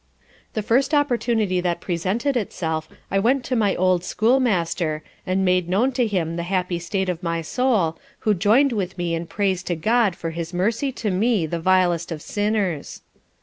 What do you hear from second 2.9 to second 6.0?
I went to my old school master, and made known